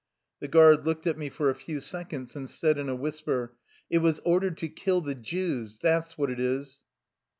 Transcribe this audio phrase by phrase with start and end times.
[0.39, 3.53] The guard looked at me for a few seconds, and said in a whisper:"
[3.91, 6.85] It was ordered to kill the Jews, that 's what it is."